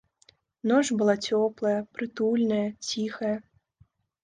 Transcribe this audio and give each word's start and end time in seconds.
Ноч 0.71 0.79
была 1.01 1.15
цёплая, 1.25 1.75
прытульная, 1.99 2.65
ціхая. 2.91 3.33